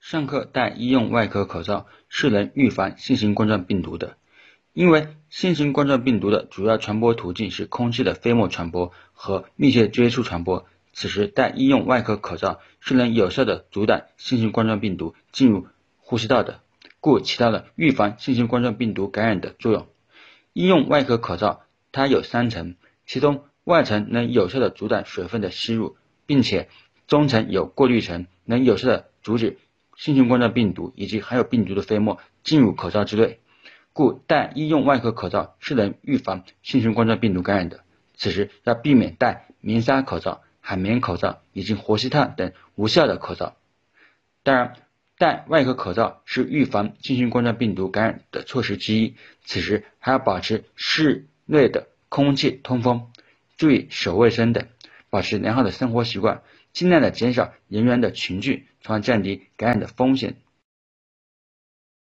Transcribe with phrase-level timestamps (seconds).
[0.00, 4.16] 上课戴医用外科口罩是能预防新型冠状病毒的，
[4.72, 10.66] 因为新型冠状病毒的主要传播途径是空气的飞沫传播和密切接触传播。
[10.94, 16.60] 此时戴医用外科口罩是能有效的阻挡新型冠状病毒进入呼吸道的，
[16.98, 19.86] 故起到了预防新型冠状病毒感染的作用。
[20.54, 21.60] 医用外科口罩
[21.92, 26.70] 它有三层，其中外层能有效的阻挡水分的吸入，并且
[27.06, 29.58] 中层有过滤层，能有效的阻止。
[30.00, 33.38] 新型冠状病毒以及含有病毒的飞沫进入口罩之内，
[33.92, 37.84] 故戴医用外科口罩是能预防新型冠状病毒感染的。
[38.14, 43.56] 此时要避免戴棉纱口罩、海绵口罩以及活吸炭等无效的口罩。
[44.42, 44.72] 当然，
[45.18, 49.16] 戴外科口罩是预防新型冠状病毒感染的措施之一。
[49.44, 53.10] 此时还要保持室内的空气通风，
[53.58, 54.66] 注意手卫生等，
[55.10, 56.42] 保持良好的生活习惯。
[56.72, 60.36] 尽量的减少人员的群聚，从而降低感染的风险。